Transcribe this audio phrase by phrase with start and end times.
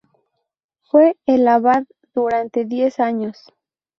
[0.89, 1.83] Fue el abad
[2.15, 3.53] durante diez años.